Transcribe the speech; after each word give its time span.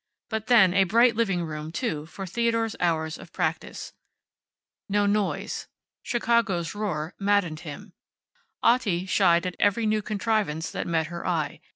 But 0.29 0.47
then, 0.47 0.73
a 0.73 0.85
bright 0.85 1.15
living 1.15 1.43
room, 1.45 1.71
too, 1.71 2.07
for 2.07 2.25
Theodore's 2.25 2.75
hours 2.79 3.19
of 3.19 3.31
practice. 3.31 3.93
No 4.89 5.05
noise. 5.05 5.67
Chicago's 6.01 6.73
roar 6.73 7.13
maddened 7.19 7.59
him. 7.59 7.93
Otti 8.63 9.05
shied 9.05 9.45
at 9.45 9.55
every 9.59 9.85
new 9.85 10.01
contrivance 10.01 10.71
that 10.71 10.87
met 10.87 11.05
her 11.13 11.27
eye. 11.27 11.61